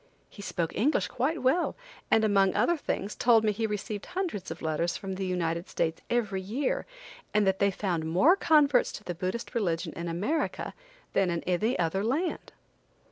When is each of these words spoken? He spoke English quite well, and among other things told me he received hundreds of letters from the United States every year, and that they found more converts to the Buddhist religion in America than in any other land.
He 0.31 0.41
spoke 0.41 0.75
English 0.75 1.09
quite 1.09 1.43
well, 1.43 1.75
and 2.09 2.23
among 2.23 2.55
other 2.55 2.75
things 2.75 3.13
told 3.13 3.43
me 3.43 3.51
he 3.51 3.67
received 3.67 4.07
hundreds 4.07 4.49
of 4.49 4.63
letters 4.63 4.97
from 4.97 5.13
the 5.13 5.27
United 5.27 5.69
States 5.69 6.01
every 6.09 6.41
year, 6.41 6.87
and 7.35 7.45
that 7.45 7.59
they 7.59 7.69
found 7.69 8.05
more 8.07 8.35
converts 8.35 8.91
to 8.93 9.03
the 9.03 9.13
Buddhist 9.13 9.53
religion 9.53 9.93
in 9.95 10.07
America 10.07 10.73
than 11.13 11.29
in 11.29 11.43
any 11.43 11.77
other 11.77 12.03
land. 12.03 12.51